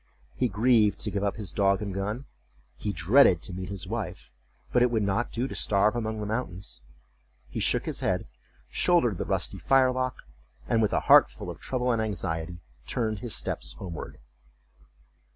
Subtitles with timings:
[0.33, 2.25] He grieved to give up his dog and gun;
[2.75, 4.31] he dreaded to meet his wife;
[4.73, 6.81] but it would not do to starve among the mountains.
[7.49, 8.25] He shook his head,
[8.67, 10.23] shouldered the rusty firelock,
[10.67, 14.17] and, with a heart full of trouble and anxiety, turned his steps homeward.